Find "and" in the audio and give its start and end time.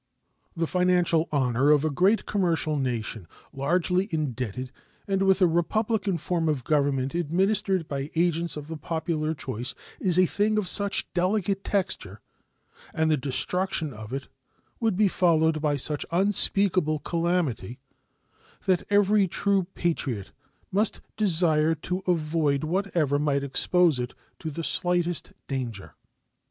5.07-5.21, 12.95-13.11